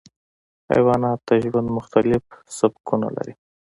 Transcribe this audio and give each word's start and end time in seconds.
حیوانات 0.71 1.19
د 1.27 1.29
ژوند 1.43 1.67
مختلف 1.77 2.23
سبکونه 2.57 3.07
لري. 3.15 3.33